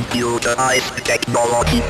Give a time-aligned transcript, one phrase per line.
[0.00, 1.82] computerized technology.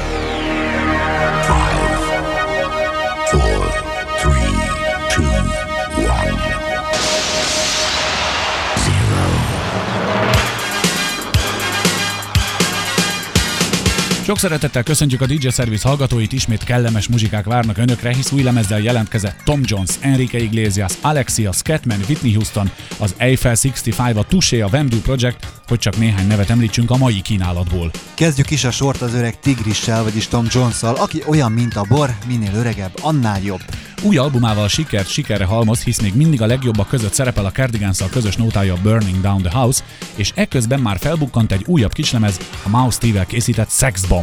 [14.30, 18.80] Sok szeretettel köszöntjük a DJ Service hallgatóit, ismét kellemes muzsikák várnak önökre, hisz új lemezzel
[18.80, 24.68] jelentkezett Tom Jones, Enrique Iglesias, Alexia, Scatman, Whitney Houston, az Eiffel 65, a Touché, a
[24.68, 27.90] Vamdu Project, hogy csak néhány nevet említsünk a mai kínálatból.
[28.14, 32.14] Kezdjük is a sort az öreg Tigrissel, vagyis Tom Jones-szal, aki olyan, mint a bor,
[32.26, 33.62] minél öregebb, annál jobb.
[34.02, 38.36] Új albumával sikert sikerre halmoz, hisz még mindig a legjobbak között szerepel a cardigans közös
[38.36, 39.84] nótája Burning Down the House,
[40.14, 44.19] és ekközben már felbukkant egy újabb kislemez, a Mouse T-vel készített Sex Bomb.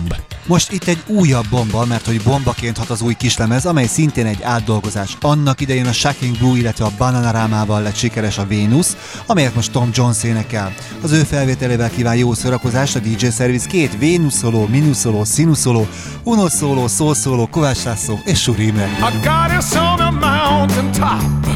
[0.48, 4.42] Most itt egy újabb bomba, mert hogy bombaként hat az új kislemez, amely szintén egy
[4.42, 5.18] átdolgozás.
[5.22, 8.88] Annak idején a Shocking Blue, illetve a Bananarámával lett sikeres a Venus,
[9.26, 10.74] amelyet most Tom Jones énekel.
[11.02, 15.58] Az ő felvételével kíván jó szórakozást a DJ Service két Venus szóló, minus szóló, sinus
[15.58, 15.88] szóló,
[16.24, 18.86] unos szóló, szó szóló, Kovács László és Surimre.
[18.86, 21.48] I got us on a mountain top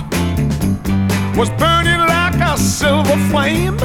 [1.36, 3.78] was burning like a silver flame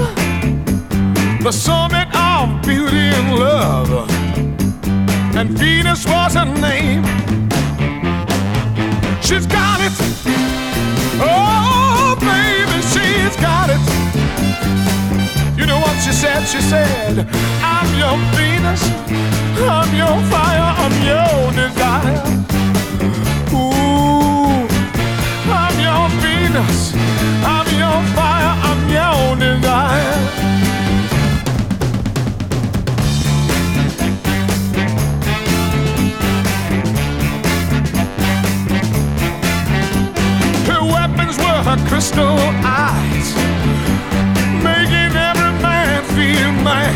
[1.43, 4.16] the summit of beauty and love
[5.37, 7.05] and Venus was her name.
[9.20, 9.92] She's got it.
[11.20, 13.83] Oh baby she's got it.
[15.59, 16.47] You know what she said?
[16.47, 17.29] She said
[17.62, 18.83] I'm your Venus.
[19.61, 20.73] I'm your fire.
[20.83, 22.20] I'm your desire.
[23.53, 24.67] Ooh,
[25.53, 26.95] I'm your Venus.
[27.45, 28.55] I'm your fire.
[28.69, 30.56] I'm your desire.
[41.67, 43.34] Weapons her crystal eyes,
[44.62, 46.95] making every man feel mad.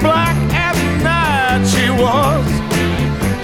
[0.00, 2.46] Black as night she was.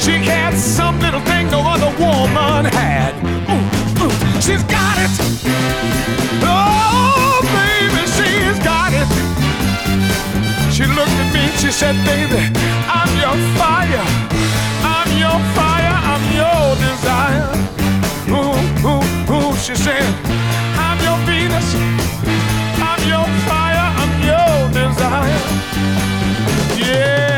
[0.02, 3.14] She had some little thing no other woman had.
[3.50, 5.10] Ooh, ooh, she's got it.
[6.42, 9.08] Oh, baby, she's got it.
[10.72, 12.40] She looked at me and she said, baby,
[12.88, 14.35] I'm your fire.
[19.88, 21.74] I'm your Venus.
[22.82, 23.86] I'm your fire.
[24.00, 25.38] I'm your desire.
[26.76, 27.35] Yeah.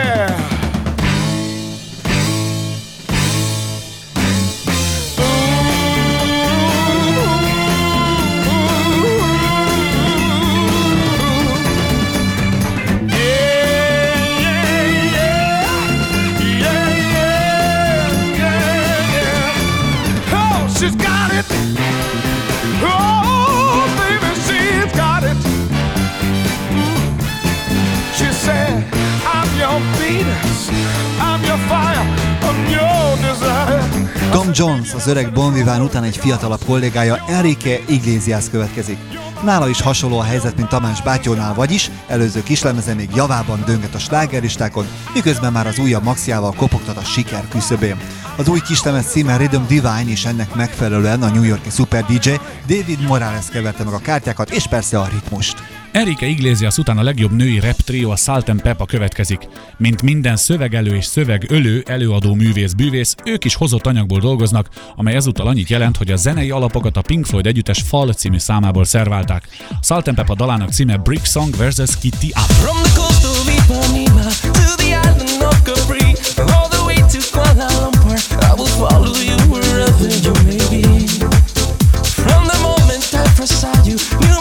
[34.49, 38.99] Tom Jones, az öreg Bon Vivant után egy fiatalabb kollégája Enrique Iglesias következik.
[39.45, 43.99] Nála is hasonló a helyzet, mint Tamás bátyónál, vagyis előző kislemeze még javában dönget a
[43.99, 47.97] slágeristákon, miközben már az újabb maxiával kopogtat a siker küszöbén.
[48.37, 52.31] Az új kislemez címe Rhythm Divine, és ennek megfelelően a New Yorki Super DJ
[52.67, 55.57] David Morales keverte meg a kártyákat, és persze a ritmust.
[55.99, 59.49] Enrique Iglesias után a legjobb női rap trio a Salt and Peppa következik.
[59.77, 65.47] Mint minden szövegelő és szövegölő, előadó művész bűvész, ők is hozott anyagból dolgoznak, amely ezúttal
[65.47, 69.49] annyit jelent, hogy a zenei alapokat a Pink Floyd együttes Fall című számából szerválták.
[69.83, 71.99] Salt and Peppa dalának címe Brick Song vs.
[71.99, 72.51] Kitty Up.
[72.51, 76.07] From the coast of Ipanema to the island of Capri,
[76.55, 81.07] all the way to Kuala Lumpur, I will follow you wherever you may be.
[82.23, 84.38] From the moment I saw you,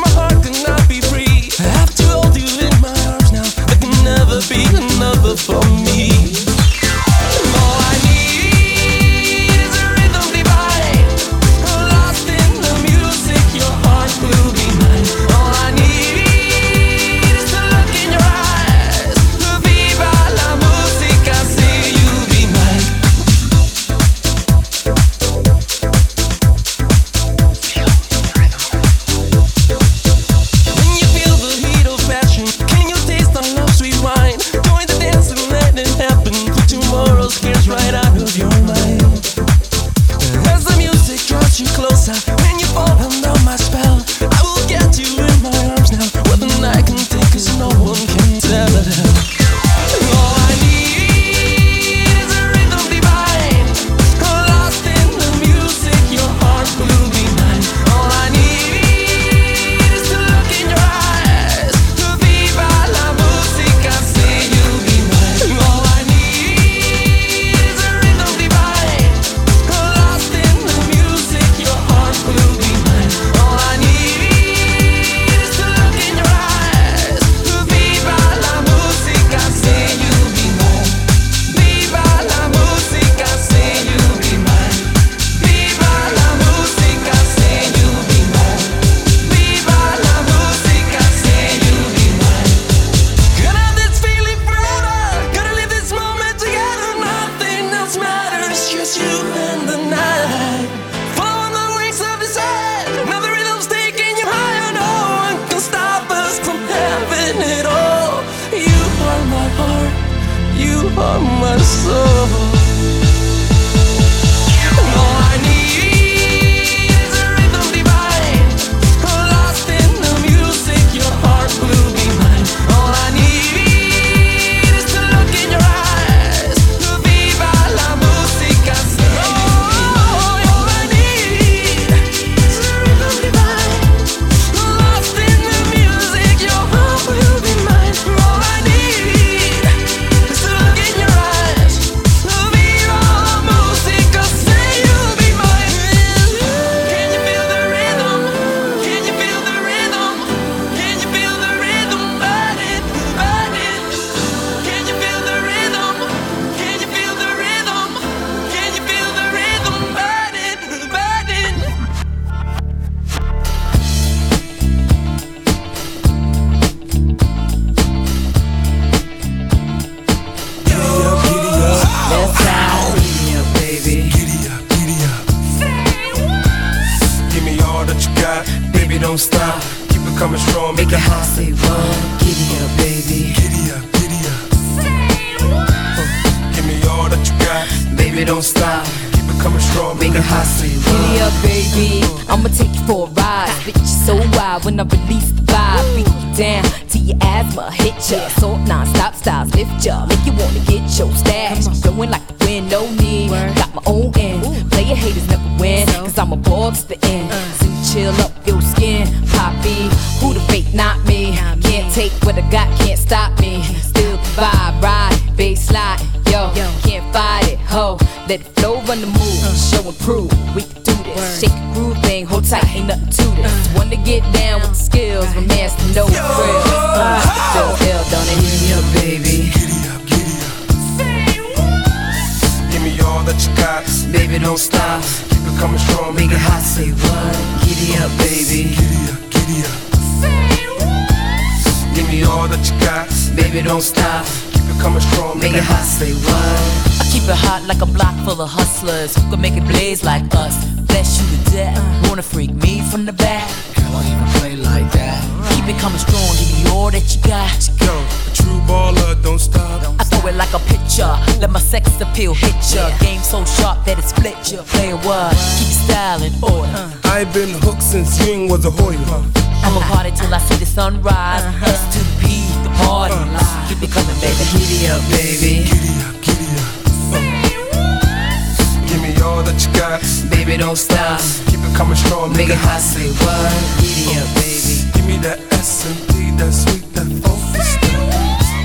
[280.78, 281.20] don't stop.
[281.50, 283.52] Keep it coming strong, make, make it hot, say what?
[283.82, 284.92] Eat it up, baby.
[284.94, 287.78] Give me that S and D, that sweet, that focus.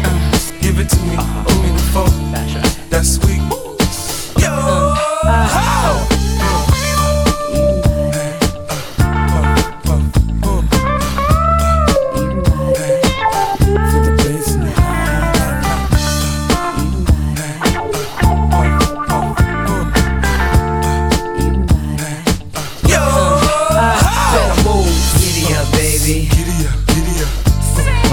[0.05, 1.45] Uh, give it to me, uh-huh.
[1.49, 2.91] give me the funk, that's, right.
[2.91, 3.72] that sweet.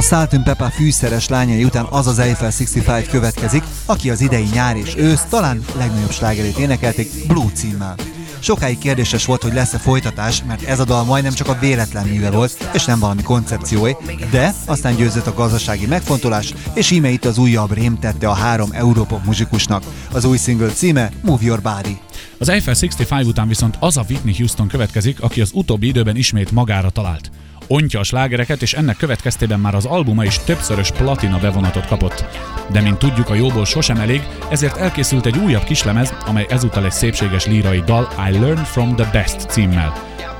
[0.09, 4.95] Salton Peppa fűszeres lányai után az az Eiffel 65 következik, aki az idei nyár és
[4.97, 7.95] ősz talán legnagyobb slágerét énekelték Blue címmel.
[8.39, 12.29] Sokáig kérdéses volt, hogy lesz-e folytatás, mert ez a dal majdnem csak a véletlen műve
[12.29, 13.91] volt, és nem valami koncepciói,
[14.31, 18.69] de aztán győzött a gazdasági megfontolás, és íme itt az újabb rém tette a három
[18.71, 19.83] Európop muzsikusnak.
[20.11, 21.97] Az új single címe Move Your Body.
[22.37, 26.51] Az Eiffel 65 után viszont az a Whitney Houston következik, aki az utóbbi időben ismét
[26.51, 27.31] magára talált
[27.69, 32.25] ontja a slágereket, és ennek következtében már az albuma is többszörös platina bevonatot kapott.
[32.71, 36.91] De mint tudjuk, a jóból sosem elég, ezért elkészült egy újabb kislemez, amely ezúttal egy
[36.91, 39.93] szépséges lírai dal I Learn From The Best címmel.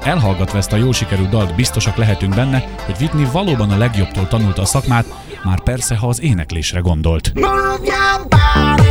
[0.04, 4.62] Elhallgatva ezt a jó sikerű dalt biztosak lehetünk benne, hogy Whitney valóban a legjobbtól tanulta
[4.62, 5.06] a szakmát,
[5.44, 7.32] már persze, ha az éneklésre gondolt.
[7.34, 8.90] Move your body,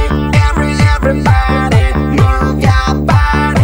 [0.51, 3.58] every, everybody, move your body.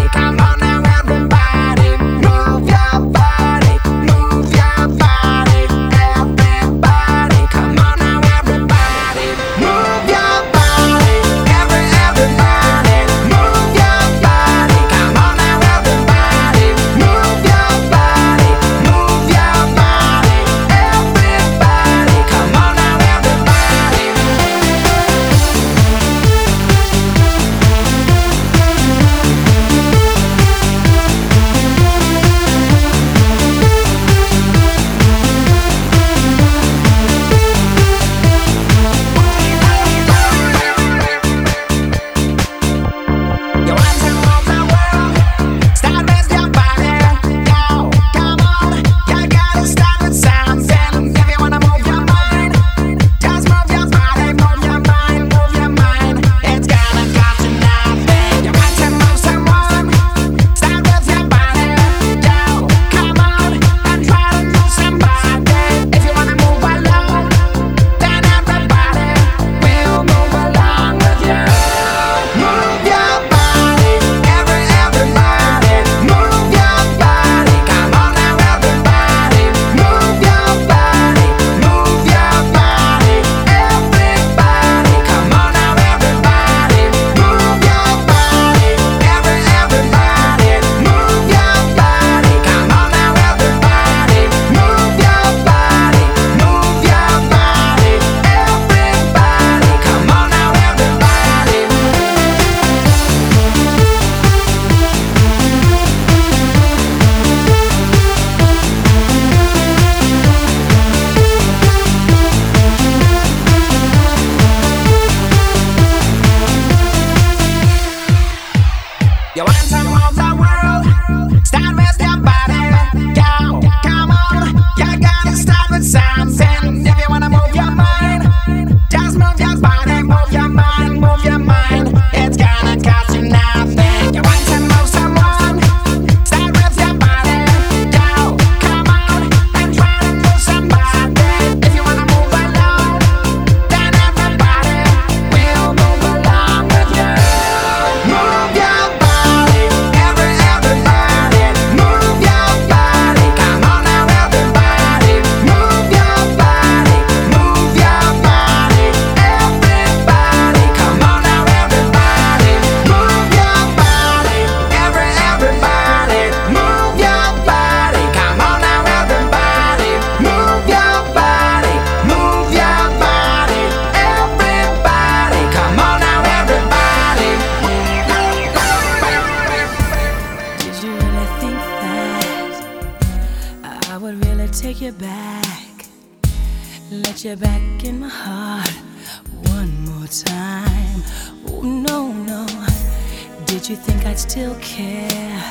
[194.16, 195.42] Still care?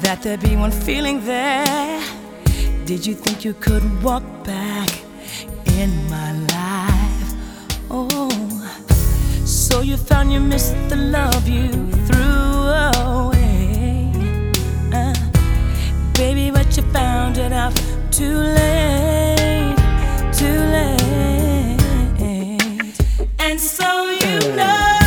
[0.00, 2.02] That there'd be one feeling there?
[2.84, 4.88] Did you think you could walk back
[5.76, 7.34] in my life?
[7.90, 8.28] Oh,
[9.44, 12.68] so you found you missed the love you threw
[13.04, 14.12] away.
[14.92, 15.14] Uh,
[16.14, 17.74] baby, but you found it out
[18.10, 19.76] too late,
[20.32, 20.98] too late.
[23.38, 24.97] And so you know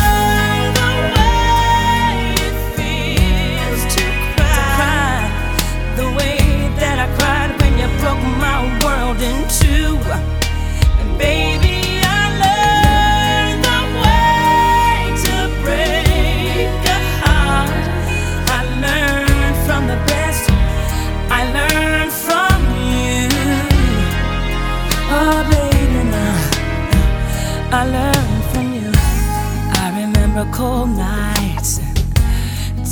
[30.50, 31.78] cold nights,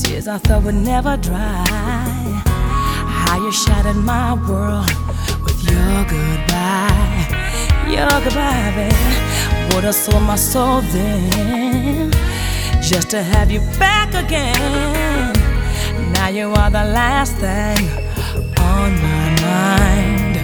[0.03, 2.43] tears I thought would never dry.
[2.45, 4.91] How you shattered my world
[5.45, 7.27] with your goodbye,
[7.89, 9.75] your goodbye, baby.
[9.75, 12.13] Would have sold my soul then,
[12.83, 15.33] just to have you back again.
[16.13, 17.89] Now you are the last thing
[18.59, 20.37] on my mind.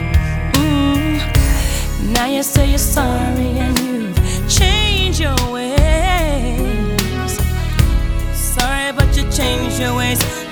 [0.57, 2.13] Mm.
[2.15, 6.06] Now you say you're sorry and you've changed your ways.
[9.37, 10.46] change your ways.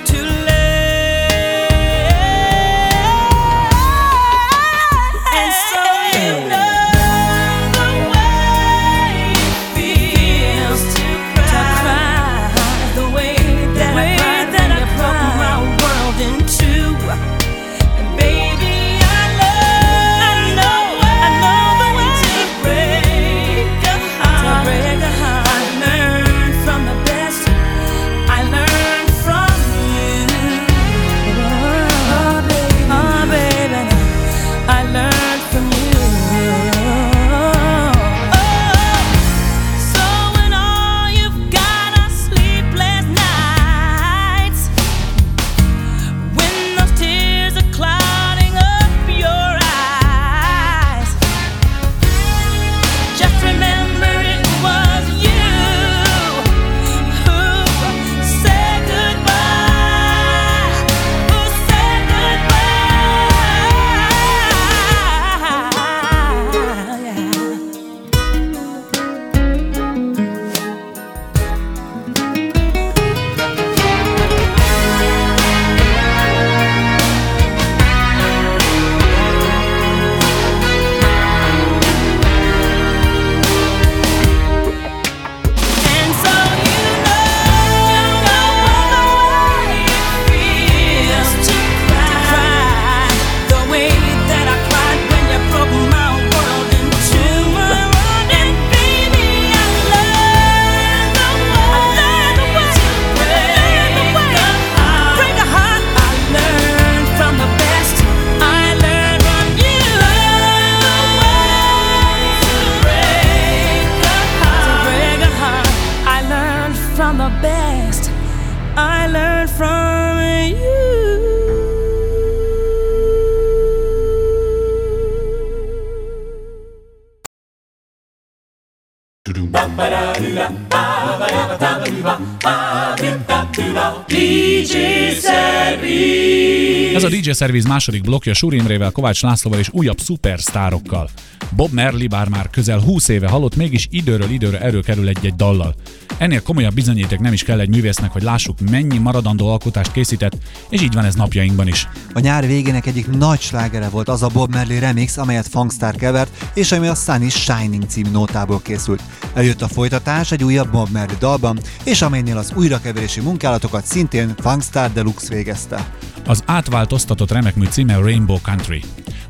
[137.25, 141.09] DJ Service második blokja Suri Imrével, Kovács Lászlóval és újabb szupersztárokkal.
[141.57, 145.75] Bob Merli bár már közel 20 éve halott, mégis időről időre előkerül egy-egy dallal.
[146.19, 150.37] Ennél komolyabb bizonyíték nem is kell egy művésznek, hogy lássuk mennyi maradandó alkotást készített,
[150.69, 151.89] és így van ez napjainkban is.
[152.13, 156.51] A nyár végének egyik nagy slágere volt az a Bob Marley remix, amelyet Funkstar kevert,
[156.55, 159.03] és ami a Sunny Shining című nótából készült.
[159.35, 164.93] Eljött a folytatás egy újabb Bob Marley dalban, és amelynél az újrakeverési munkálatokat szintén Funkstar
[164.93, 165.91] Deluxe végezte.
[166.27, 168.83] Az átváltoztatott remekmű címe Rainbow Country.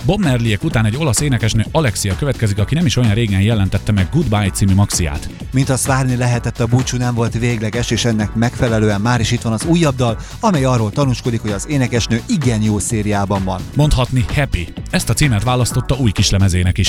[0.04, 4.08] Bob Merliek után egy olasz énekesnő Alexia következik, aki nem is olyan régen jelentette meg
[4.12, 5.28] Goodbye című maxiát.
[5.52, 9.42] Mint azt várni lehetett, a búcsú nem volt végleges, és ennek megfelelően már is itt
[9.42, 13.60] van az újabb dal, amely arról tanúskodik, hogy az énekesnő igen jó szériában van.
[13.74, 14.72] Mondhatni Happy.
[14.90, 16.88] Ezt a címet választotta új kislemezének is.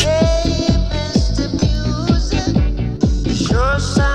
[3.36, 4.15] Sure sound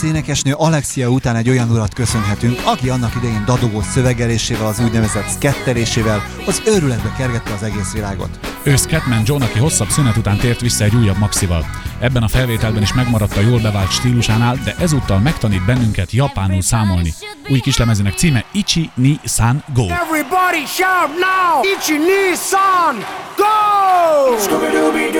[0.00, 5.30] olasz énekesnő Alexia után egy olyan urat köszönhetünk, aki annak idején dadogó szövegelésével, az úgynevezett
[5.30, 8.38] sketterésével az őrületbe kergette az egész világot.
[8.62, 11.66] Ő Scatman John, aki hosszabb szünet után tért vissza egy újabb maxival.
[12.00, 17.14] Ebben a felvételben is megmaradt a jól bevált stílusánál, de ezúttal megtanít bennünket japánul számolni.
[17.48, 19.82] Új kislemesének címe Ichi ni San Go.
[19.82, 21.62] Everybody shout now!
[21.76, 22.96] Ichi ni san,
[23.36, 24.38] go!
[24.38, 25.10] Scooby Dooby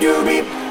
[0.00, 0.67] Dooby,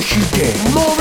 [0.00, 0.99] what you get.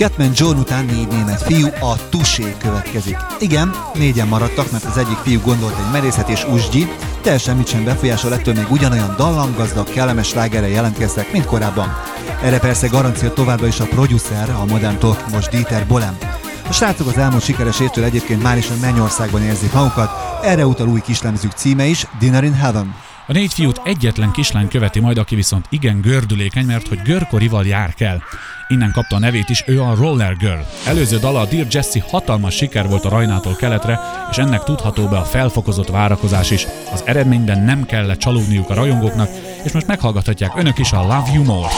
[0.00, 0.14] Dooby.
[0.14, 3.16] Scatman John után négy német fiú, a Tusé következik.
[3.38, 6.88] Igen, négyen maradtak, mert az egyik fiú gondolt egy merészet és usgyi,
[7.22, 11.88] de ez semmit sem befolyásol, ettől még ugyanolyan dallamgazdag, kellemes slágerre jelentkeztek, mint korábban.
[12.42, 16.18] Erre persze garancia továbbra is a producer, a Modern Talkimos Dieter Bolem.
[16.68, 20.10] A srácok az elmúlt sikeres évtől egyébként már is a Mennyországban érzik magukat,
[20.42, 22.94] erre utal új kislemzük címe is, Dinner in Heaven.
[23.30, 27.94] A négy fiút egyetlen kislány követi majd, aki viszont igen gördülékeny, mert hogy görkorival jár
[27.94, 28.18] kell.
[28.68, 30.60] Innen kapta a nevét is, ő a Roller Girl.
[30.86, 35.18] Előző dala a Dear Jessie hatalmas siker volt a Rajnától keletre, és ennek tudható be
[35.18, 36.66] a felfokozott várakozás is.
[36.92, 39.28] Az eredményben nem kellett csalódniuk a rajongóknak,
[39.64, 41.68] és most meghallgathatják önök is a Love You More.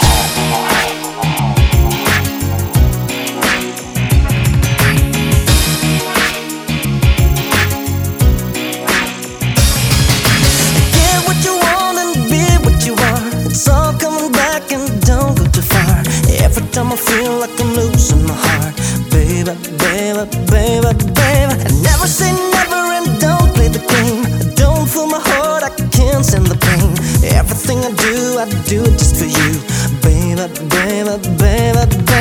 [16.72, 18.74] Time I feel like I'm losing my heart,
[19.11, 21.52] baby, baby, baby, baby.
[21.52, 24.24] I never say never and don't play the game.
[24.54, 26.92] Don't fool my heart, I can't stand the pain.
[27.37, 29.52] Everything I do, I do it just for you,
[30.00, 32.12] baby, baby, baby, baby.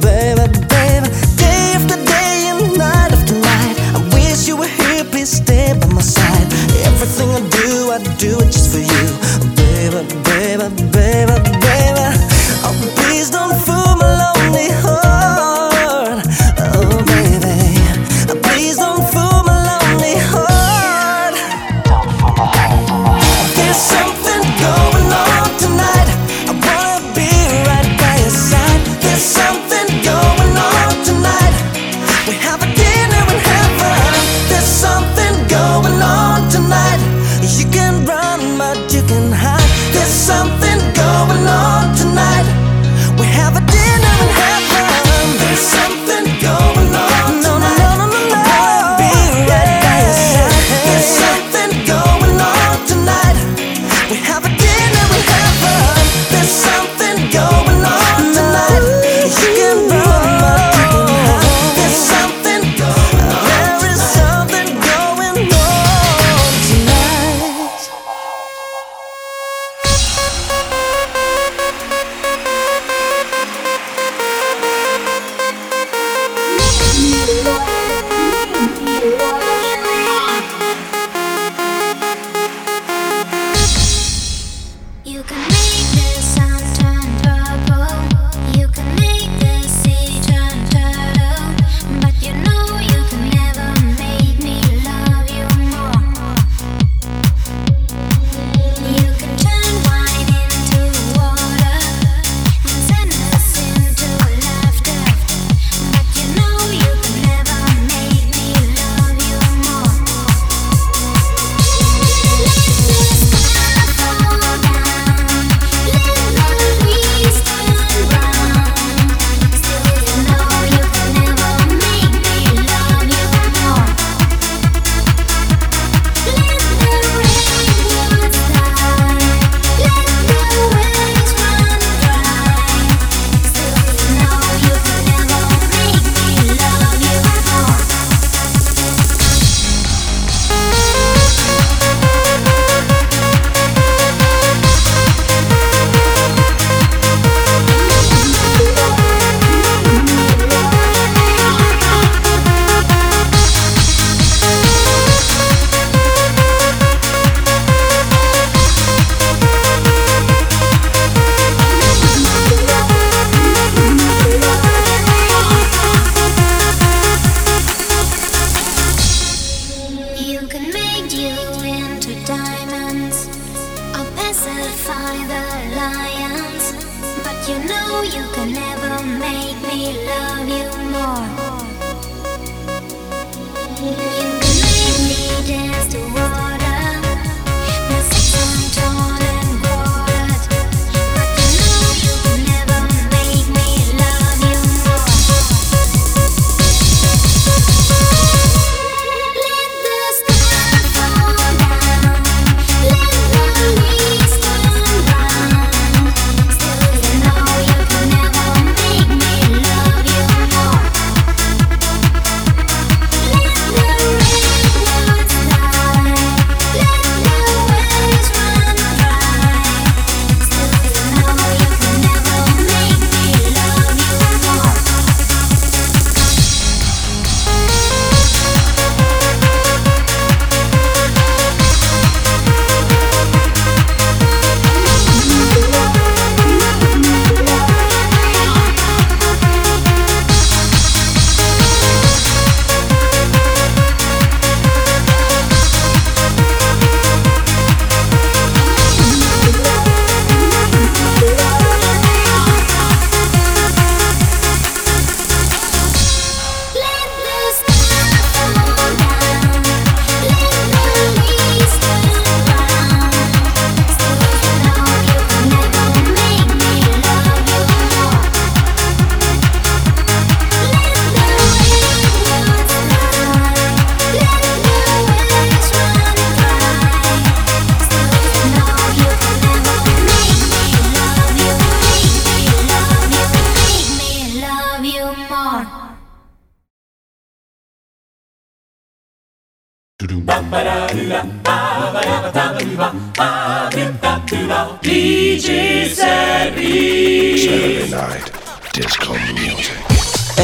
[0.00, 3.76] baby, baby Day after day and night after night.
[3.96, 6.46] I wish you were here, please stay by my side.
[6.88, 8.87] Everything I do, I do it just for you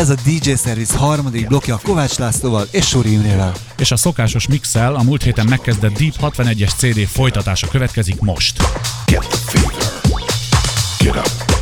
[0.05, 3.53] Ez a DJ Service harmadik blokja Kovács Lászlóval és Suri Imrével.
[3.77, 8.57] És a szokásos mixel a múlt héten megkezdett Deep 61-es CD folytatása következik most.
[9.07, 9.75] Get the fever.
[10.99, 11.54] Get up.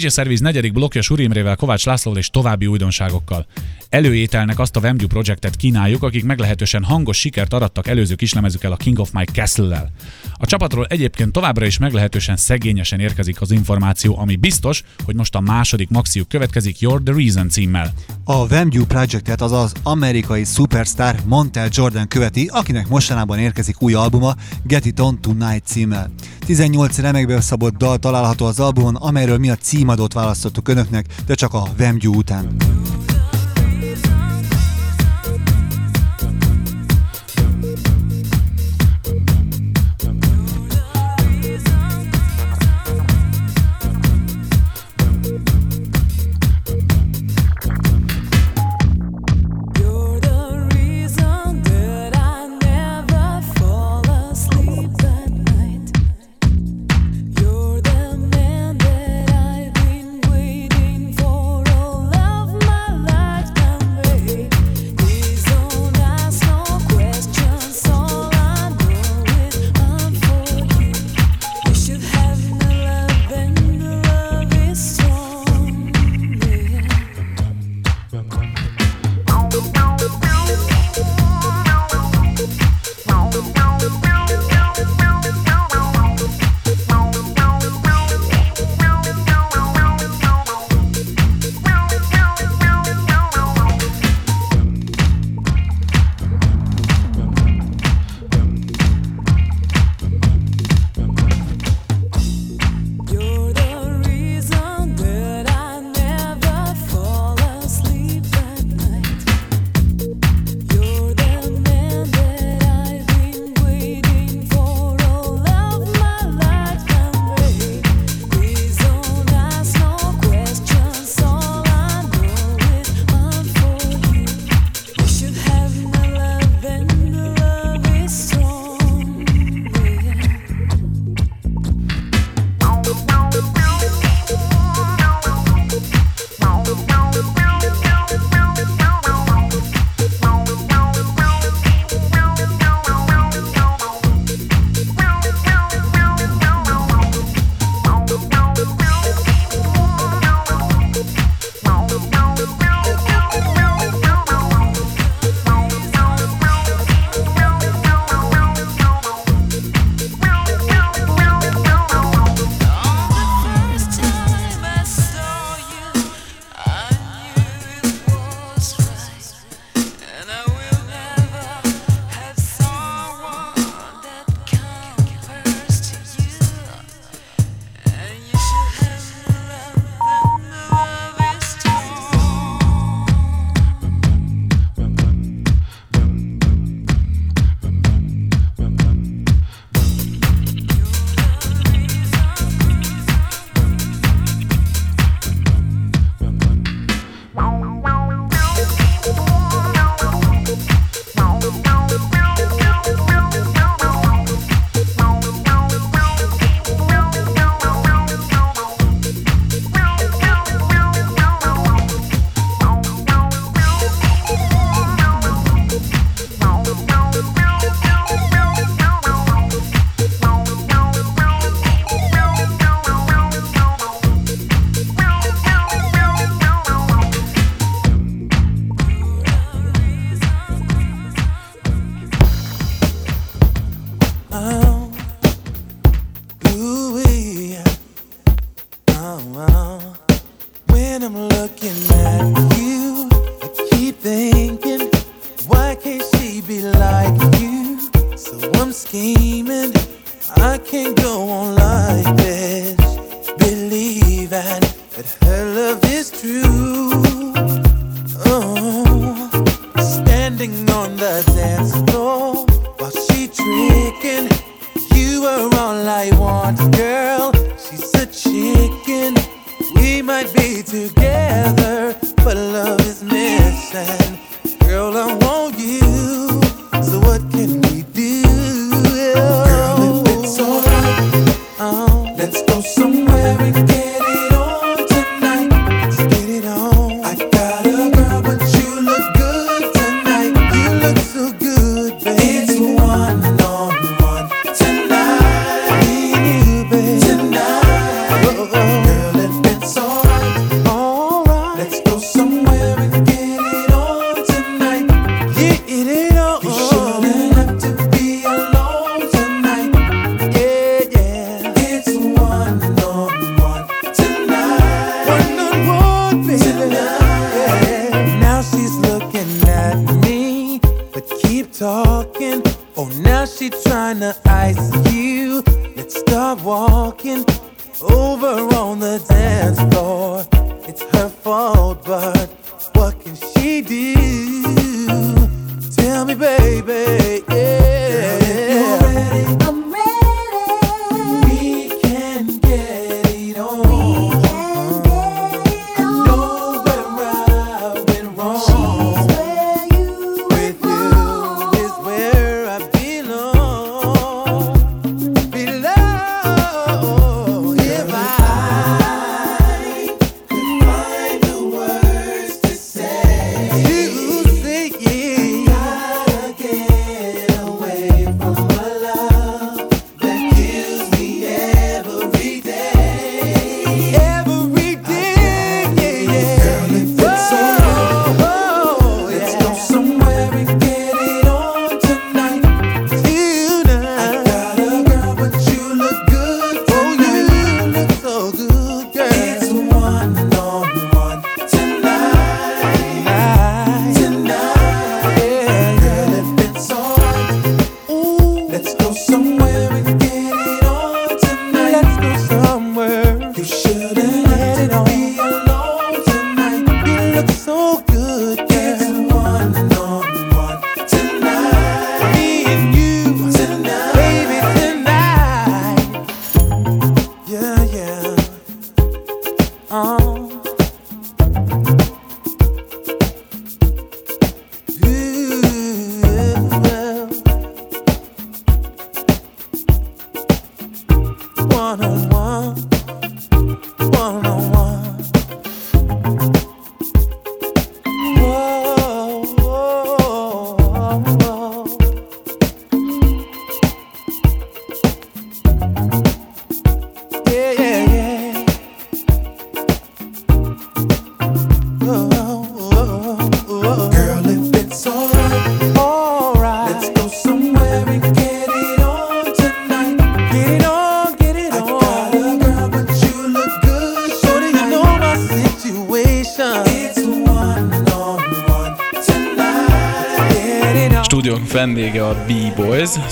[0.00, 3.46] DJ Service negyedik blokkja Surimrével, Kovács Lászlóval és további újdonságokkal.
[3.88, 8.98] Előételnek azt a Vemdu projektet kínáljuk, akik meglehetősen hangos sikert arattak előző kislemezükkel a King
[8.98, 9.90] of My Castle-lel.
[10.34, 15.40] A csapatról egyébként továbbra is meglehetősen szegényesen érkezik az információ, ami biztos, hogy most a
[15.40, 17.92] második maxiuk következik Your the Reason címmel.
[18.24, 24.34] A Vemdu projektet az az amerikai superstar, Montel Jordan követi, akinek mostanában érkezik új albuma
[24.62, 26.10] Get It On Tonight címmel.
[26.46, 31.54] 18 remekből szabott dal található az albumon, amelyről mi a címadót választottuk önöknek, de csak
[31.54, 32.56] a Vemgyú után.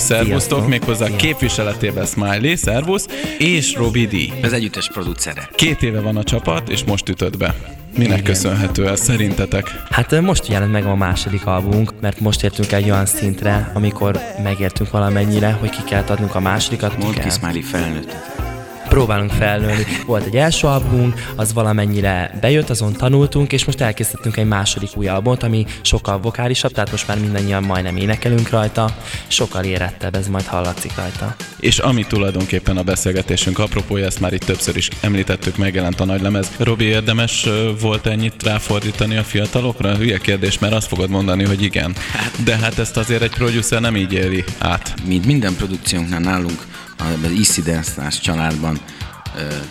[0.09, 3.07] szervusztok, méghozzá a képviseletében Smiley, szervusz,
[3.37, 4.45] és Robi D.
[4.45, 5.49] Az együttes producere.
[5.55, 7.55] Két éve van a csapat, és most ütött be.
[7.97, 8.23] Minek Igen.
[8.23, 9.83] köszönhető ez szerintetek?
[9.89, 14.91] Hát most jelent meg a második albumunk, mert most értünk egy olyan szintre, amikor megértünk
[14.91, 16.97] valamennyire, hogy ki kell adnunk a másodikat.
[16.97, 18.38] Mondd ki, Smiley felnőttetek
[18.89, 19.85] próbálunk felnőni.
[20.05, 25.07] Volt egy első albumunk, az valamennyire bejött, azon tanultunk, és most elkészítettünk egy második új
[25.07, 28.95] albumot, ami sokkal vokálisabb, tehát most már mindannyian majdnem énekelünk rajta,
[29.27, 31.35] sokkal érettebb, ez majd hallatszik rajta.
[31.59, 36.21] És ami tulajdonképpen a beszélgetésünk apropója, ezt már itt többször is említettük, megjelent a nagy
[36.21, 36.47] lemez.
[36.57, 37.47] Robi, érdemes
[37.81, 39.95] volt ennyit ráfordítani a fiatalokra?
[39.95, 41.93] Hülye kérdés, mert azt fogod mondani, hogy igen.
[42.11, 44.93] Hát- De hát ezt azért egy producer nem így éli át.
[45.05, 46.67] Mint minden produkciónknál nálunk
[46.99, 48.79] az Issiders családban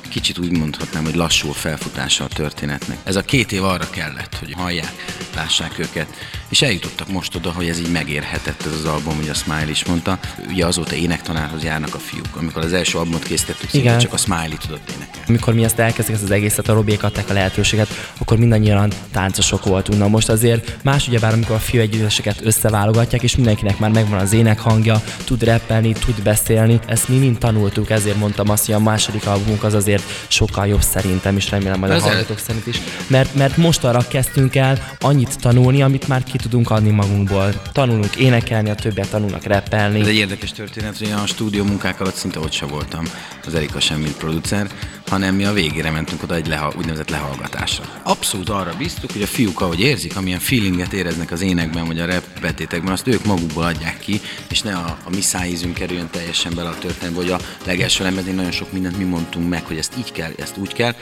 [0.08, 2.98] kicsit úgy mondhatnám, hogy lassú a felfutása a történetnek.
[3.04, 4.92] Ez a két év arra kellett, hogy hallják,
[5.34, 6.06] lássák őket,
[6.48, 9.84] és eljutottak most oda, hogy ez így megérhetett ez az album, hogy a Smile is
[9.84, 10.18] mondta.
[10.48, 12.36] Ugye azóta énektanárhoz járnak a fiúk.
[12.36, 13.98] Amikor az első albumot készítettük, Igen.
[13.98, 15.26] csak a Smiley tudott énekelni.
[15.28, 17.88] Amikor mi ezt elkezdtük, ezt az egészet, a Robiék adták a lehetőséget,
[18.18, 19.98] akkor mindannyian táncosok voltunk.
[19.98, 24.32] Na most azért más ugyebár, amikor a fiú együtteseket összeválogatják, és mindenkinek már megvan az
[24.32, 28.78] ének hangja, tud rappelni, tud beszélni, ezt mi mind tanultuk, ezért mondtam azt, hogy a
[28.78, 32.80] második albumunk az azért sokkal jobb szerintem, és remélem majd a hallgatók szerint is.
[33.06, 37.62] Mert, mert most arra kezdtünk el annyit tanulni, amit már ki tudunk adni magunkból.
[37.72, 40.00] Tanulunk énekelni, a többiek tanulnak rappelni.
[40.00, 43.04] Ez egy érdekes történet, hogy a stúdió munkák alatt szinte ott se voltam,
[43.46, 44.66] az Erika sem, mint producer,
[45.08, 47.84] hanem mi a végére mentünk oda egy leha, úgynevezett lehallgatásra.
[48.02, 52.06] Abszolút arra bíztuk, hogy a fiúk, ahogy érzik, amilyen feelinget éreznek az énekben, vagy a
[52.06, 56.52] rap betétekben, azt ők magukból adják ki, és ne a, a mi szájízünk kerüljön teljesen
[56.54, 59.92] bele a történetbe, hogy a legelső lemezén nagyon sok mindent mi mondtunk meg, hogy ezt
[59.98, 60.94] így kell, ezt úgy kell,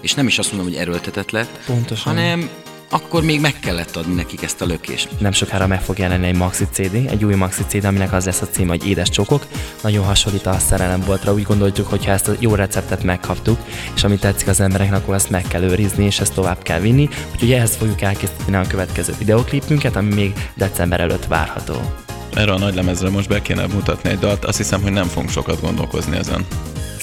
[0.00, 2.14] és nem is azt mondom, hogy erőltetett lett, Pontosan.
[2.14, 2.50] hanem
[2.94, 5.08] akkor még meg kellett adni nekik ezt a lökést.
[5.18, 8.40] Nem sokára meg fog jelenni egy maxi CD, egy új maxi CD, aminek az lesz
[8.40, 9.46] a címe, hogy Édes Csokok.
[9.82, 13.58] Nagyon hasonlít a szerelem voltra, úgy gondoljuk, hogy ha ezt a jó receptet megkaptuk,
[13.94, 17.08] és ami tetszik az embereknek, akkor ezt meg kell őrizni, és ezt tovább kell vinni.
[17.32, 21.94] Úgyhogy ehhez fogjuk elkészíteni a következő videoklipünket, ami még december előtt várható.
[22.34, 25.30] Erre a nagy lemezre most be kéne mutatni egy dalt, azt hiszem, hogy nem fogunk
[25.30, 26.46] sokat gondolkozni ezen.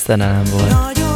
[0.06, 0.70] Szerelem volt.
[0.70, 1.11] Nagyon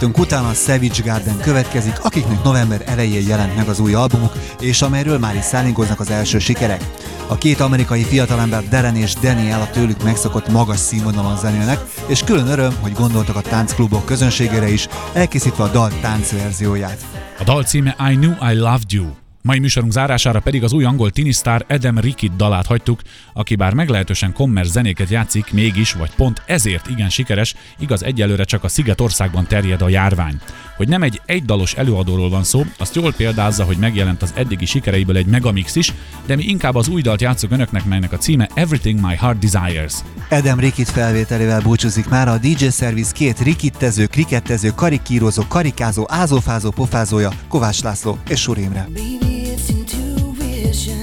[0.00, 4.82] Riportunk után a Savage Garden következik, akiknek november elején jelent meg az új albumuk, és
[4.82, 6.84] amelyről már is szállingoznak az első sikerek.
[7.26, 12.46] A két amerikai fiatalember Darren és Daniel a tőlük megszokott magas színvonalon zenélnek, és külön
[12.46, 17.06] öröm, hogy gondoltak a táncklubok közönségére is, elkészítve a dal táncverzióját.
[17.38, 19.19] A dal címe I Knew I Loved You.
[19.42, 23.00] Mai műsorunk zárására pedig az új angol tinisztár Adam Rickett dalát hagytuk,
[23.32, 28.64] aki bár meglehetősen kommer zenéket játszik, mégis, vagy pont ezért igen sikeres, igaz egyelőre csak
[28.64, 30.40] a Szigetországban terjed a járvány.
[30.80, 35.16] Hogy nem egy egydalos előadóról van szó, azt jól példázza, hogy megjelent az eddigi sikereiből
[35.16, 35.92] egy megamix is,
[36.26, 39.92] de mi inkább az új dalt játszunk önöknek, melynek a címe Everything My Heart Desires.
[40.30, 47.30] Adam Rickett felvételével búcsúzik már a DJ Service két rikittező, krikettező, karikírozó, karikázó, ázófázó pofázója
[47.48, 48.88] Kovács László és Sur Imre.
[48.94, 50.99] Baby, it's intuition.